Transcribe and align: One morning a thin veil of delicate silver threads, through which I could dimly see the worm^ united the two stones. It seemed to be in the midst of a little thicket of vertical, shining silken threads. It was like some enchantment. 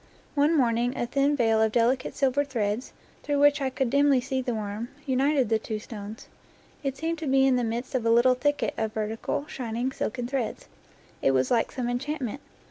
One 0.33 0.57
morning 0.57 0.97
a 0.97 1.05
thin 1.05 1.35
veil 1.35 1.61
of 1.61 1.71
delicate 1.71 2.15
silver 2.15 2.43
threads, 2.43 2.91
through 3.21 3.37
which 3.37 3.61
I 3.61 3.69
could 3.69 3.91
dimly 3.91 4.19
see 4.19 4.41
the 4.41 4.51
worm^ 4.53 4.87
united 5.05 5.47
the 5.49 5.59
two 5.59 5.77
stones. 5.77 6.27
It 6.81 6.97
seemed 6.97 7.19
to 7.19 7.27
be 7.27 7.45
in 7.45 7.55
the 7.55 7.63
midst 7.63 7.93
of 7.93 8.03
a 8.03 8.09
little 8.09 8.33
thicket 8.33 8.73
of 8.79 8.93
vertical, 8.93 9.45
shining 9.45 9.91
silken 9.91 10.25
threads. 10.27 10.67
It 11.21 11.33
was 11.35 11.51
like 11.51 11.71
some 11.71 11.87
enchantment. 11.87 12.41